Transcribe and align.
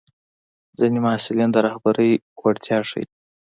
ځینې 0.77 0.99
محصلین 1.05 1.49
د 1.51 1.57
رهبرۍ 1.65 2.11
وړتیا 2.41 2.77
ښيي. 2.89 3.03